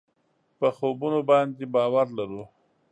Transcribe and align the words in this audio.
په 0.59 0.67
خوبونو 0.75 1.19
باندې 1.29 1.63
باور 1.73 2.07
لرو. 2.17 2.43